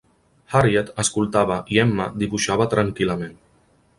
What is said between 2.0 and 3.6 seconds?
dibuixava tranquil·lament.